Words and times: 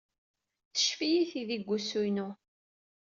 Teccef-iyi 0.71 1.23
tidi 1.29 1.57
deg 1.59 1.67
wusu-inu. 1.69 2.29